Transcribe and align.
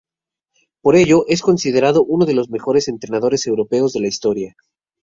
Por 0.81 0.95
ello 0.95 1.25
es 1.27 1.43
considerado 1.43 2.03
uno 2.03 2.25
de 2.25 2.33
los 2.33 2.49
mejores 2.49 2.87
entrenadores 2.87 3.45
europeos 3.45 3.93
de 3.93 3.99
la 3.99 4.07
historia. 4.07 4.55